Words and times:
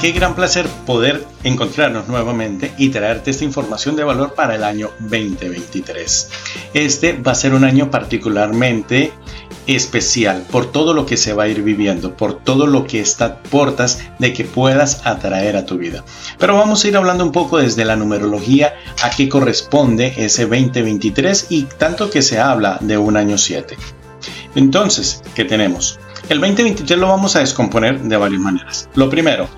Qué 0.00 0.12
gran 0.12 0.36
placer 0.36 0.68
poder 0.86 1.26
encontrarnos 1.42 2.06
nuevamente 2.06 2.72
y 2.78 2.90
traerte 2.90 3.32
esta 3.32 3.42
información 3.42 3.96
de 3.96 4.04
valor 4.04 4.34
para 4.34 4.54
el 4.54 4.62
año 4.62 4.92
2023. 5.00 6.30
Este 6.72 7.14
va 7.14 7.32
a 7.32 7.34
ser 7.34 7.52
un 7.52 7.64
año 7.64 7.90
particularmente 7.90 9.12
especial 9.66 10.46
por 10.52 10.70
todo 10.70 10.94
lo 10.94 11.04
que 11.04 11.16
se 11.16 11.32
va 11.32 11.44
a 11.44 11.48
ir 11.48 11.64
viviendo, 11.64 12.16
por 12.16 12.38
todo 12.38 12.68
lo 12.68 12.86
que 12.86 13.00
está 13.00 13.42
portas 13.42 14.00
de 14.20 14.32
que 14.32 14.44
puedas 14.44 15.04
atraer 15.04 15.56
a 15.56 15.66
tu 15.66 15.78
vida. 15.78 16.04
Pero 16.38 16.56
vamos 16.56 16.84
a 16.84 16.88
ir 16.88 16.96
hablando 16.96 17.24
un 17.24 17.32
poco 17.32 17.58
desde 17.58 17.84
la 17.84 17.96
numerología 17.96 18.74
a 19.02 19.10
qué 19.10 19.28
corresponde 19.28 20.14
ese 20.16 20.46
2023 20.46 21.46
y 21.50 21.64
tanto 21.64 22.08
que 22.08 22.22
se 22.22 22.38
habla 22.38 22.78
de 22.80 22.96
un 22.98 23.16
año 23.16 23.36
7. 23.36 23.76
Entonces, 24.54 25.24
¿qué 25.34 25.44
tenemos? 25.44 25.98
El 26.28 26.40
2023 26.40 26.98
lo 27.00 27.08
vamos 27.08 27.34
a 27.36 27.40
descomponer 27.40 28.00
de 28.00 28.16
varias 28.16 28.40
maneras. 28.40 28.88
Lo 28.94 29.08
primero, 29.08 29.48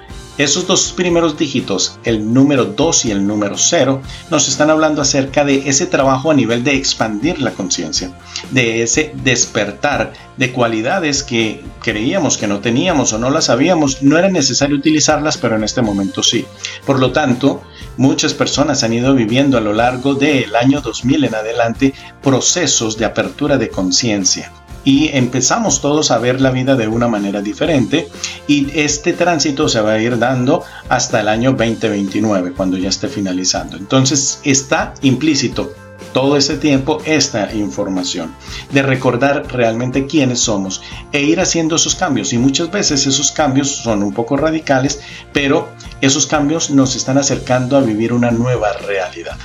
esos 0.42 0.66
dos 0.66 0.92
primeros 0.92 1.36
dígitos, 1.36 1.98
el 2.04 2.32
número 2.32 2.64
2 2.64 3.04
y 3.04 3.10
el 3.10 3.26
número 3.26 3.56
0, 3.58 4.00
nos 4.30 4.48
están 4.48 4.70
hablando 4.70 5.02
acerca 5.02 5.44
de 5.44 5.68
ese 5.68 5.86
trabajo 5.86 6.30
a 6.30 6.34
nivel 6.34 6.64
de 6.64 6.74
expandir 6.74 7.40
la 7.40 7.52
conciencia, 7.52 8.16
de 8.50 8.82
ese 8.82 9.12
despertar 9.22 10.12
de 10.36 10.52
cualidades 10.52 11.22
que 11.22 11.62
creíamos 11.82 12.38
que 12.38 12.46
no 12.46 12.60
teníamos 12.60 13.12
o 13.12 13.18
no 13.18 13.30
las 13.30 13.46
sabíamos, 13.46 14.02
no 14.02 14.16
era 14.16 14.30
necesario 14.30 14.76
utilizarlas, 14.76 15.36
pero 15.36 15.56
en 15.56 15.64
este 15.64 15.82
momento 15.82 16.22
sí. 16.22 16.46
Por 16.86 16.98
lo 16.98 17.12
tanto, 17.12 17.62
muchas 17.96 18.32
personas 18.32 18.82
han 18.82 18.94
ido 18.94 19.14
viviendo 19.14 19.58
a 19.58 19.60
lo 19.60 19.74
largo 19.74 20.14
del 20.14 20.56
año 20.56 20.80
2000 20.80 21.24
en 21.24 21.34
adelante 21.34 21.94
procesos 22.22 22.96
de 22.96 23.04
apertura 23.04 23.58
de 23.58 23.68
conciencia 23.68 24.52
y 24.84 25.08
empezamos 25.08 25.80
todos 25.80 26.10
a 26.10 26.18
ver 26.18 26.40
la 26.40 26.50
vida 26.50 26.76
de 26.76 26.88
una 26.88 27.08
manera 27.08 27.42
diferente 27.42 28.08
y 28.46 28.68
este 28.78 29.12
tránsito 29.12 29.68
se 29.68 29.80
va 29.80 29.92
a 29.92 30.00
ir 30.00 30.18
dando 30.18 30.62
hasta 30.88 31.20
el 31.20 31.28
año 31.28 31.52
2029 31.52 32.52
cuando 32.52 32.76
ya 32.76 32.88
esté 32.88 33.08
finalizando. 33.08 33.76
Entonces 33.76 34.40
está 34.44 34.94
implícito 35.02 35.72
todo 36.12 36.36
ese 36.36 36.56
tiempo 36.56 37.00
esta 37.04 37.52
información, 37.54 38.34
de 38.72 38.82
recordar 38.82 39.46
realmente 39.52 40.06
quiénes 40.06 40.40
somos 40.40 40.82
e 41.12 41.22
ir 41.22 41.40
haciendo 41.40 41.76
esos 41.76 41.94
cambios. 41.94 42.32
Y 42.32 42.38
muchas 42.38 42.70
veces 42.70 43.06
esos 43.06 43.30
cambios 43.32 43.68
son 43.68 44.02
un 44.02 44.12
poco 44.12 44.36
radicales, 44.36 45.00
pero 45.32 45.68
esos 46.00 46.26
cambios 46.26 46.70
nos 46.70 46.96
están 46.96 47.18
acercando 47.18 47.76
a 47.76 47.80
vivir 47.80 48.12
una 48.12 48.30
nueva 48.30 48.72
realidad. 48.72 49.36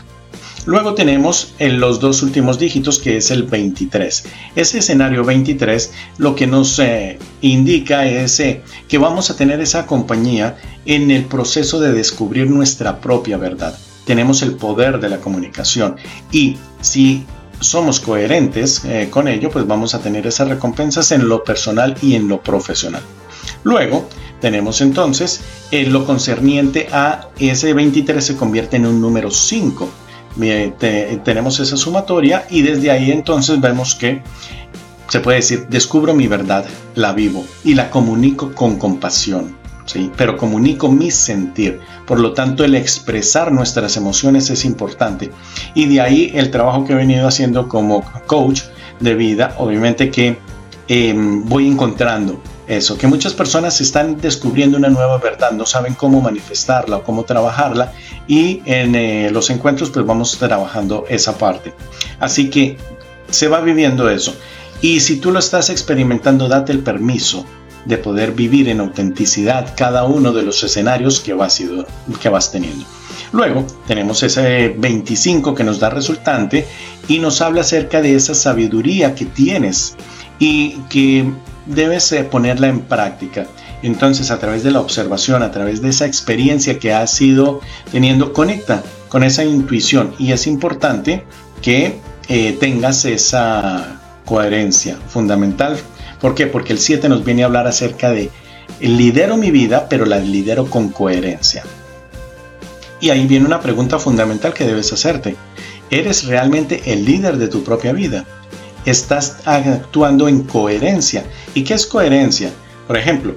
Luego 0.65 0.95
tenemos 0.95 1.53
en 1.59 1.79
los 1.79 1.99
dos 1.99 2.23
últimos 2.23 2.57
dígitos 2.57 2.97
que 2.97 3.17
es 3.17 3.29
el 3.29 3.43
23. 3.43 4.25
Ese 4.55 4.79
escenario 4.79 5.23
23 5.23 5.91
lo 6.17 6.35
que 6.35 6.47
nos 6.47 6.79
eh, 6.79 7.19
indica 7.41 8.07
es 8.07 8.39
eh, 8.39 8.63
que 8.87 8.97
vamos 8.97 9.29
a 9.29 9.35
tener 9.35 9.61
esa 9.61 9.85
compañía 9.85 10.57
en 10.85 11.11
el 11.11 11.25
proceso 11.25 11.79
de 11.79 11.93
descubrir 11.93 12.49
nuestra 12.49 12.99
propia 12.99 13.37
verdad. 13.37 13.77
Tenemos 14.05 14.41
el 14.41 14.55
poder 14.55 14.99
de 14.99 15.09
la 15.09 15.19
comunicación 15.19 15.97
y 16.31 16.57
si 16.81 17.25
somos 17.59 17.99
coherentes 17.99 18.83
eh, 18.85 19.07
con 19.11 19.27
ello, 19.27 19.51
pues 19.51 19.67
vamos 19.67 19.93
a 19.93 20.01
tener 20.01 20.25
esas 20.25 20.47
recompensas 20.47 21.11
en 21.11 21.29
lo 21.29 21.43
personal 21.43 21.95
y 22.01 22.15
en 22.15 22.27
lo 22.27 22.41
profesional. 22.41 23.03
Luego 23.63 24.09
tenemos 24.41 24.81
entonces 24.81 25.41
lo 25.71 26.05
concerniente 26.05 26.87
a 26.91 27.29
ese 27.39 27.73
23 27.73 28.23
se 28.23 28.35
convierte 28.35 28.77
en 28.77 28.87
un 28.87 28.99
número 28.99 29.29
5 29.29 30.04
tenemos 31.23 31.59
esa 31.59 31.77
sumatoria 31.77 32.45
y 32.49 32.61
desde 32.61 32.91
ahí 32.91 33.11
entonces 33.11 33.59
vemos 33.61 33.95
que 33.95 34.21
se 35.07 35.19
puede 35.19 35.37
decir, 35.37 35.67
descubro 35.69 36.13
mi 36.13 36.27
verdad, 36.27 36.65
la 36.95 37.13
vivo 37.13 37.45
y 37.63 37.75
la 37.75 37.89
comunico 37.89 38.53
con 38.53 38.77
compasión, 38.77 39.55
¿sí? 39.85 40.11
pero 40.17 40.35
comunico 40.35 40.91
mi 40.91 41.11
sentir. 41.11 41.79
Por 42.07 42.19
lo 42.19 42.33
tanto, 42.33 42.63
el 42.63 42.75
expresar 42.75 43.51
nuestras 43.51 43.97
emociones 43.97 44.49
es 44.49 44.65
importante. 44.65 45.31
Y 45.73 45.85
de 45.85 46.01
ahí 46.01 46.31
el 46.33 46.51
trabajo 46.51 46.85
que 46.85 46.93
he 46.93 46.95
venido 46.95 47.27
haciendo 47.27 47.69
como 47.69 48.03
coach 48.25 48.63
de 48.99 49.15
vida, 49.15 49.55
obviamente 49.57 50.09
que 50.09 50.37
em, 50.87 51.45
voy 51.45 51.67
encontrando 51.67 52.41
eso, 52.67 52.97
que 52.97 53.07
muchas 53.07 53.33
personas 53.33 53.79
están 53.81 54.19
descubriendo 54.19 54.77
una 54.77 54.89
nueva 54.89 55.17
verdad, 55.17 55.51
no 55.51 55.65
saben 55.65 55.93
cómo 55.93 56.21
manifestarla 56.21 56.97
o 56.97 57.03
cómo 57.03 57.23
trabajarla 57.23 57.93
y 58.27 58.61
en 58.65 58.95
eh, 58.95 59.29
los 59.31 59.49
encuentros 59.49 59.89
pues 59.91 60.05
vamos 60.05 60.37
trabajando 60.37 61.05
esa 61.09 61.37
parte. 61.37 61.73
Así 62.19 62.49
que 62.49 62.77
se 63.29 63.47
va 63.47 63.61
viviendo 63.61 64.09
eso. 64.09 64.35
Y 64.81 64.99
si 64.99 65.17
tú 65.17 65.31
lo 65.31 65.39
estás 65.39 65.69
experimentando, 65.69 66.47
date 66.47 66.71
el 66.71 66.79
permiso 66.79 67.45
de 67.85 67.97
poder 67.97 68.31
vivir 68.31 68.67
en 68.69 68.79
autenticidad 68.79 69.73
cada 69.77 70.05
uno 70.05 70.33
de 70.33 70.41
los 70.41 70.63
escenarios 70.63 71.19
que 71.19 71.33
vas, 71.33 71.61
que 72.19 72.29
vas 72.29 72.51
teniendo. 72.51 72.85
Luego 73.31 73.65
tenemos 73.87 74.23
ese 74.23 74.69
25 74.77 75.53
que 75.53 75.63
nos 75.63 75.79
da 75.79 75.89
resultante 75.89 76.65
y 77.07 77.19
nos 77.19 77.41
habla 77.41 77.61
acerca 77.61 78.01
de 78.01 78.15
esa 78.15 78.33
sabiduría 78.33 79.13
que 79.13 79.25
tienes 79.25 79.95
y 80.39 80.77
que 80.89 81.25
debes 81.65 82.13
ponerla 82.29 82.67
en 82.67 82.81
práctica. 82.81 83.47
Entonces, 83.83 84.31
a 84.31 84.39
través 84.39 84.63
de 84.63 84.71
la 84.71 84.79
observación, 84.79 85.43
a 85.43 85.51
través 85.51 85.81
de 85.81 85.89
esa 85.89 86.05
experiencia 86.05 86.79
que 86.79 86.93
has 86.93 87.19
ido 87.21 87.61
teniendo, 87.91 88.33
conecta 88.33 88.83
con 89.09 89.23
esa 89.23 89.43
intuición 89.43 90.13
y 90.17 90.31
es 90.31 90.47
importante 90.47 91.23
que 91.61 91.99
eh, 92.27 92.57
tengas 92.59 93.05
esa 93.05 94.01
coherencia 94.25 94.97
fundamental. 95.07 95.77
¿Por 96.19 96.35
qué? 96.35 96.47
Porque 96.47 96.73
el 96.73 96.79
7 96.79 97.07
nos 97.09 97.23
viene 97.23 97.43
a 97.43 97.45
hablar 97.45 97.67
acerca 97.67 98.11
de 98.11 98.31
lidero 98.79 99.37
mi 99.37 99.51
vida, 99.51 99.87
pero 99.89 100.05
la 100.05 100.19
lidero 100.19 100.69
con 100.69 100.89
coherencia. 100.89 101.63
Y 102.99 103.09
ahí 103.09 103.27
viene 103.27 103.45
una 103.45 103.61
pregunta 103.61 103.99
fundamental 103.99 104.53
que 104.53 104.65
debes 104.65 104.91
hacerte. 104.91 105.35
¿Eres 105.91 106.25
realmente 106.25 106.81
el 106.91 107.05
líder 107.05 107.37
de 107.37 107.47
tu 107.47 107.63
propia 107.63 107.93
vida? 107.93 108.25
Estás 108.85 109.37
actuando 109.45 110.27
en 110.27 110.43
coherencia. 110.43 111.25
¿Y 111.53 111.63
qué 111.63 111.73
es 111.73 111.85
coherencia? 111.85 112.51
Por 112.87 112.97
ejemplo, 112.97 113.35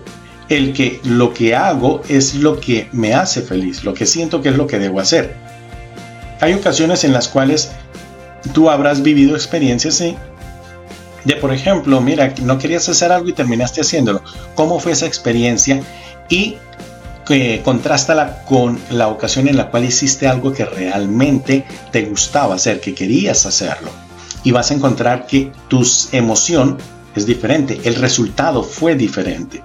el 0.49 0.73
que 0.73 1.01
lo 1.05 1.33
que 1.33 1.55
hago 1.55 2.03
es 2.09 2.35
lo 2.35 2.61
que 2.61 2.89
me 2.93 3.15
hace 3.15 3.43
feliz, 3.43 3.85
lo 3.85 3.95
que 3.95 4.07
siento 4.07 4.41
que 4.43 4.51
es 4.51 4.57
lo 4.57 4.67
que 4.67 4.79
debo 4.79 5.01
hacer. 5.01 5.35
Hay 6.41 6.53
ocasiones 6.53 7.05
en 7.05 7.13
las 7.13 7.29
cuales 7.29 7.71
tú 8.53 8.71
habrás 8.71 9.03
vivido 9.03 9.35
experiencias 9.35 9.99
de, 9.99 11.37
por 11.37 11.53
ejemplo, 11.53 12.01
mira, 12.01 12.33
no 12.43 12.59
querías 12.59 12.89
hacer 12.89 13.11
algo 13.11 13.29
y 13.29 13.33
terminaste 13.33 13.81
haciéndolo. 13.81 14.23
¿Cómo 14.55 14.79
fue 14.79 14.93
esa 14.93 15.07
experiencia? 15.07 15.83
Y 16.29 16.57
eh, 17.29 17.61
contrástala 17.65 18.45
con 18.47 18.79
la 18.91 19.09
ocasión 19.09 19.49
en 19.49 19.57
la 19.57 19.71
cual 19.71 19.85
hiciste 19.85 20.27
algo 20.27 20.53
que 20.53 20.65
realmente 20.65 21.67
te 21.91 22.05
gustaba 22.05 22.55
hacer, 22.55 22.81
que 22.81 22.95
querías 22.95 23.45
hacerlo 23.45 24.08
y 24.45 24.53
vas 24.53 24.71
a 24.71 24.75
encontrar 24.75 25.27
que 25.27 25.53
tu 25.69 25.85
emoción 26.13 26.79
es 27.15 27.27
diferente, 27.27 27.81
el 27.85 27.97
resultado 27.97 28.63
fue 28.63 28.95
diferente. 28.95 29.63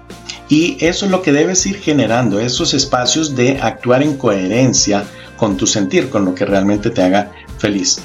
Y 0.49 0.77
eso 0.85 1.05
es 1.05 1.11
lo 1.11 1.21
que 1.21 1.31
debes 1.31 1.65
ir 1.65 1.79
generando, 1.79 2.39
esos 2.39 2.73
espacios 2.73 3.35
de 3.35 3.59
actuar 3.61 4.03
en 4.03 4.17
coherencia 4.17 5.05
con 5.37 5.57
tu 5.57 5.65
sentir, 5.65 6.09
con 6.09 6.25
lo 6.25 6.35
que 6.35 6.45
realmente 6.45 6.89
te 6.89 7.01
haga 7.01 7.31
feliz. 7.57 7.99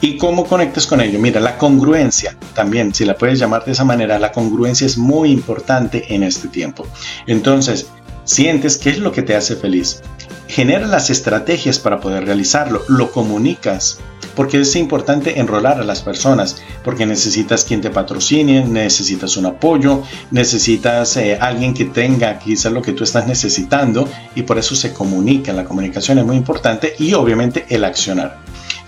¿Y 0.00 0.16
cómo 0.16 0.46
conectas 0.46 0.86
con 0.86 1.00
ello? 1.00 1.18
Mira, 1.18 1.40
la 1.40 1.58
congruencia 1.58 2.36
también, 2.54 2.94
si 2.94 3.04
la 3.04 3.16
puedes 3.16 3.38
llamar 3.38 3.64
de 3.64 3.72
esa 3.72 3.84
manera, 3.84 4.18
la 4.18 4.32
congruencia 4.32 4.86
es 4.86 4.98
muy 4.98 5.30
importante 5.30 6.14
en 6.14 6.22
este 6.22 6.48
tiempo. 6.48 6.86
Entonces, 7.26 7.86
sientes 8.24 8.78
qué 8.78 8.90
es 8.90 8.98
lo 8.98 9.12
que 9.12 9.22
te 9.22 9.36
hace 9.36 9.56
feliz. 9.56 10.02
Genera 10.52 10.86
las 10.86 11.08
estrategias 11.08 11.78
para 11.78 11.98
poder 11.98 12.26
realizarlo, 12.26 12.82
lo 12.86 13.10
comunicas, 13.10 14.00
porque 14.36 14.60
es 14.60 14.76
importante 14.76 15.40
enrolar 15.40 15.80
a 15.80 15.82
las 15.82 16.02
personas, 16.02 16.58
porque 16.84 17.06
necesitas 17.06 17.64
quien 17.64 17.80
te 17.80 17.88
patrocine, 17.88 18.62
necesitas 18.62 19.38
un 19.38 19.46
apoyo, 19.46 20.02
necesitas 20.30 21.16
eh, 21.16 21.38
alguien 21.40 21.72
que 21.72 21.86
tenga 21.86 22.38
quizás 22.38 22.70
lo 22.70 22.82
que 22.82 22.92
tú 22.92 23.02
estás 23.02 23.26
necesitando 23.26 24.06
y 24.34 24.42
por 24.42 24.58
eso 24.58 24.74
se 24.74 24.92
comunica, 24.92 25.54
la 25.54 25.64
comunicación 25.64 26.18
es 26.18 26.26
muy 26.26 26.36
importante 26.36 26.96
y 26.98 27.14
obviamente 27.14 27.64
el 27.70 27.82
accionar. 27.82 28.36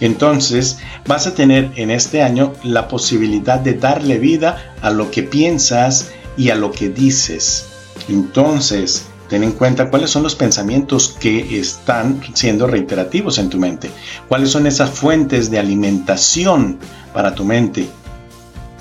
Entonces 0.00 0.80
vas 1.06 1.26
a 1.26 1.34
tener 1.34 1.70
en 1.76 1.90
este 1.90 2.20
año 2.20 2.52
la 2.62 2.88
posibilidad 2.88 3.58
de 3.58 3.72
darle 3.72 4.18
vida 4.18 4.74
a 4.82 4.90
lo 4.90 5.10
que 5.10 5.22
piensas 5.22 6.10
y 6.36 6.50
a 6.50 6.56
lo 6.56 6.72
que 6.72 6.90
dices. 6.90 7.68
Entonces, 8.10 9.06
Ten 9.28 9.42
en 9.42 9.52
cuenta 9.52 9.88
cuáles 9.88 10.10
son 10.10 10.22
los 10.22 10.34
pensamientos 10.34 11.16
que 11.18 11.58
están 11.58 12.20
siendo 12.34 12.66
reiterativos 12.66 13.38
en 13.38 13.48
tu 13.48 13.58
mente. 13.58 13.90
Cuáles 14.28 14.50
son 14.50 14.66
esas 14.66 14.90
fuentes 14.90 15.50
de 15.50 15.58
alimentación 15.58 16.78
para 17.12 17.34
tu 17.34 17.44
mente. 17.44 17.88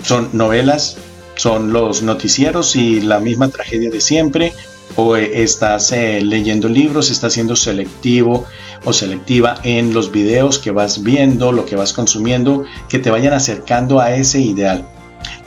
¿Son 0.04 0.30
novelas? 0.34 0.98
¿Son 1.36 1.72
los 1.72 2.04
noticieros 2.04 2.76
y 2.76 3.02
la 3.02 3.20
misma 3.20 3.48
tragedia 3.48 3.90
de 3.90 4.02
siempre? 4.02 4.54
¿O 4.96 5.16
estás 5.16 5.92
eh, 5.94 6.22
leyendo 6.22 6.68
libros? 6.68 7.10
¿Estás 7.10 7.34
siendo 7.34 7.56
selectivo 7.56 8.46
o 8.84 8.92
selectiva 8.92 9.56
en 9.64 9.94
los 9.94 10.12
videos 10.12 10.60
que 10.60 10.72
vas 10.72 11.04
viendo, 11.04 11.52
lo 11.52 11.66
que 11.66 11.78
vas 11.78 11.94
consumiendo, 11.94 12.66
que 12.90 13.00
te 13.00 13.10
vayan 13.10 13.34
acercando 13.34 14.02
a 14.02 14.14
ese 14.14 14.42
ideal? 14.42 14.86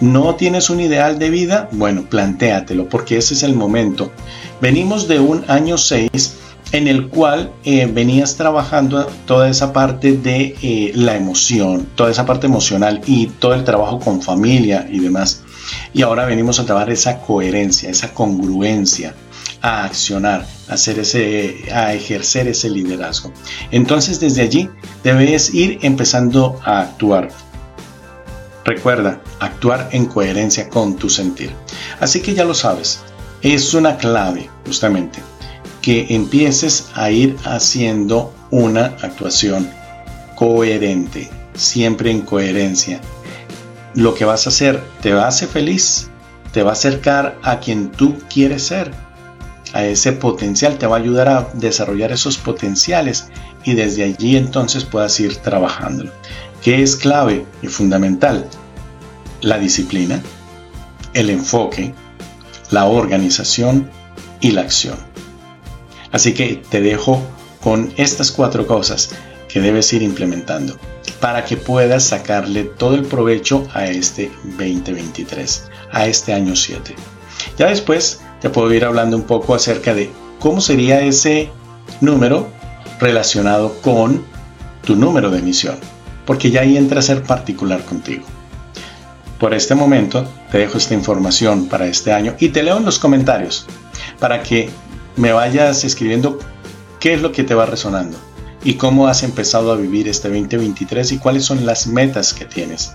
¿No 0.01 0.35
tienes 0.37 0.71
un 0.71 0.81
ideal 0.81 1.19
de 1.19 1.31
vida? 1.31 1.69
Bueno, 1.73 2.07
plantéatelo 2.09 2.89
porque 2.89 3.19
ese 3.19 3.35
es 3.35 3.43
el 3.43 3.55
momento 3.55 4.11
Venimos 4.61 5.07
de 5.07 5.21
un 5.21 5.45
año 5.49 5.77
6 5.77 6.37
en 6.73 6.89
el 6.89 7.09
cual 7.09 7.53
eh, 7.65 7.89
venías 7.93 8.37
trabajando 8.37 9.07
toda 9.27 9.49
esa 9.49 9.73
parte 9.73 10.17
de 10.17 10.57
eh, 10.63 10.93
la 10.95 11.15
emoción, 11.15 11.87
toda 11.95 12.11
esa 12.11 12.27
parte 12.27 12.47
emocional 12.47 13.03
y 13.07 13.27
todo 13.27 13.55
el 13.55 13.65
trabajo 13.65 14.01
con 14.01 14.23
familia 14.23 14.89
y 14.91 15.01
demás. 15.01 15.43
Y 15.93 16.03
ahora 16.03 16.25
venimos 16.25 16.59
a 16.59 16.65
trabajar 16.65 16.91
esa 16.91 17.21
coherencia, 17.21 17.91
esa 17.91 18.15
congruencia, 18.15 19.15
a 19.61 19.85
accionar, 19.85 20.47
a, 20.69 20.75
hacer 20.75 20.99
ese, 20.99 21.65
a 21.73 21.93
ejercer 21.93 22.49
ese 22.49 22.71
liderazgo. 22.71 23.33
Entonces 23.71 24.21
desde 24.21 24.43
allí 24.43 24.71
debes 25.05 25.53
ir 25.55 25.79
empezando 25.83 26.59
a 26.65 26.81
actuar. 26.81 27.29
Recuerda, 28.65 29.21
actuar 29.39 29.91
en 29.93 30.07
coherencia 30.07 30.69
con 30.69 30.97
tu 30.97 31.09
sentir. 31.09 31.53
Así 32.01 32.21
que 32.21 32.35
ya 32.35 32.45
lo 32.45 32.55
sabes, 32.55 33.01
es 33.55 33.75
una 33.75 33.97
clave 33.97 34.51
justamente 34.65 35.21
que 35.83 36.07
empieces 36.11 36.89
a 36.95 37.11
ir 37.11 37.37
haciendo 37.45 38.35
una 38.51 38.87
actuación 39.03 39.71
coherente, 40.35 41.31
siempre 41.55 42.11
en 42.11 42.23
coherencia. 42.23 43.01
Lo 43.95 44.15
que 44.15 44.25
vas 44.25 44.47
a 44.47 44.51
hacer 44.51 44.83
te 45.01 45.13
va 45.13 45.25
a 45.25 45.29
hacer 45.29 45.49
feliz, 45.49 46.11
te 46.53 46.63
va 46.63 46.71
a 46.71 46.73
acercar 46.73 47.39
a 47.43 47.61
quien 47.61 47.93
tú 47.93 48.17
quieres 48.29 48.67
ser, 48.67 48.91
a 49.73 49.85
ese 49.85 50.13
potencial, 50.13 50.79
te 50.79 50.87
va 50.87 50.97
a 50.97 51.01
ayudar 51.01 51.29
a 51.29 51.49
desarrollar 51.55 52.11
esos 52.11 52.39
potenciales 52.39 53.29
y 53.65 53.75
desde 53.75 54.05
allí 54.05 54.37
entonces 54.37 54.85
puedas 54.85 55.19
ir 55.21 55.37
trabajándolo. 55.37 56.11
¿Qué 56.63 56.83
es 56.83 56.97
clave 56.97 57.47
y 57.63 57.69
fundamental? 57.69 58.49
La 59.41 59.59
disciplina, 59.59 60.21
el 61.13 61.31
enfoque, 61.31 61.95
la 62.71 62.87
organización 62.87 63.91
y 64.41 64.53
la 64.53 64.63
acción. 64.63 64.97
Así 66.13 66.35
que 66.35 66.63
te 66.69 66.81
dejo 66.81 67.23
con 67.61 67.93
estas 67.97 68.31
cuatro 68.31 68.67
cosas 68.67 69.11
que 69.49 69.61
debes 69.61 69.93
ir 69.93 70.03
implementando 70.03 70.77
para 71.21 71.45
que 71.45 71.57
puedas 71.57 72.05
sacarle 72.05 72.65
todo 72.65 72.95
el 72.95 73.05
provecho 73.05 73.67
a 73.75 73.87
este 73.87 74.31
2023, 74.45 75.65
a 75.93 76.07
este 76.07 76.33
año 76.35 76.55
7. 76.55 76.95
Ya 77.59 77.69
después 77.69 78.21
te 78.41 78.51
puedo 78.51 78.73
ir 78.73 78.85
hablando 78.85 79.17
un 79.17 79.25
poco 79.25 79.55
acerca 79.55 79.95
de 79.95 80.11
cómo 80.39 80.61
sería 80.61 81.01
ese 81.01 81.51
número 82.01 82.49
relacionado 83.01 83.75
con 83.81 84.25
tu 84.85 84.95
número 84.97 85.31
de 85.31 85.39
emisión, 85.39 85.77
porque 86.25 86.51
ya 86.51 86.63
ahí 86.63 86.77
entra 86.77 87.01
a 87.01 87.03
ser 87.03 87.23
particular 87.23 87.85
contigo. 87.85 88.25
Por 89.39 89.53
este 89.53 89.75
momento 89.75 90.27
te 90.51 90.59
dejo 90.59 90.79
esta 90.79 90.95
información 90.95 91.69
para 91.69 91.87
este 91.87 92.13
año 92.13 92.35
y 92.41 92.49
te 92.49 92.63
leo 92.63 92.79
en 92.79 92.85
los 92.85 92.99
comentarios 92.99 93.67
para 94.19 94.43
que 94.43 94.71
me 95.17 95.33
vayas 95.33 95.85
escribiendo 95.85 96.39
qué 97.01 97.15
es 97.15 97.23
lo 97.23 97.33
que 97.33 97.45
te 97.45 97.55
va 97.55 97.67
resonando 97.67 98.19
y 98.65 98.75
cómo 98.75 99.09
has 99.09 99.23
empezado 99.23 99.73
a 99.73 99.77
vivir 99.77 100.09
este 100.09 100.29
2023 100.29 101.13
y 101.13 101.19
cuáles 101.19 101.45
son 101.45 101.67
las 101.67 101.87
metas 101.87 102.33
que 102.33 102.47
tienes. 102.47 102.95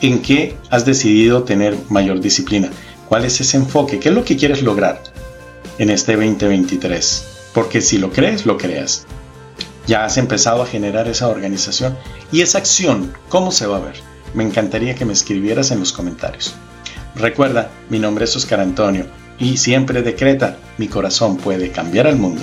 ¿En 0.00 0.22
qué 0.22 0.56
has 0.70 0.84
decidido 0.84 1.42
tener 1.42 1.76
mayor 1.88 2.20
disciplina? 2.20 2.70
¿Cuál 3.08 3.24
es 3.24 3.40
ese 3.40 3.56
enfoque? 3.56 3.98
¿Qué 3.98 4.10
es 4.10 4.14
lo 4.14 4.24
que 4.24 4.36
quieres 4.36 4.62
lograr 4.62 5.02
en 5.78 5.90
este 5.90 6.14
2023? 6.14 7.50
Porque 7.52 7.80
si 7.80 7.98
lo 7.98 8.12
crees, 8.12 8.46
lo 8.46 8.56
creas. 8.56 9.06
Ya 9.88 10.04
has 10.04 10.18
empezado 10.18 10.62
a 10.62 10.66
generar 10.66 11.08
esa 11.08 11.28
organización 11.28 11.98
y 12.30 12.42
esa 12.42 12.58
acción, 12.58 13.12
¿cómo 13.28 13.50
se 13.50 13.66
va 13.66 13.78
a 13.78 13.80
ver? 13.80 14.17
Me 14.34 14.44
encantaría 14.44 14.94
que 14.94 15.04
me 15.04 15.12
escribieras 15.12 15.70
en 15.70 15.80
los 15.80 15.92
comentarios. 15.92 16.54
Recuerda, 17.14 17.70
mi 17.88 17.98
nombre 17.98 18.24
es 18.24 18.36
Oscar 18.36 18.60
Antonio 18.60 19.06
y 19.38 19.56
siempre 19.56 20.02
decreta, 20.02 20.56
mi 20.78 20.88
corazón 20.88 21.36
puede 21.36 21.70
cambiar 21.70 22.06
al 22.06 22.16
mundo. 22.16 22.42